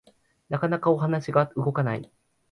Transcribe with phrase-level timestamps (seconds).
[0.49, 2.11] なかなかお話が動かない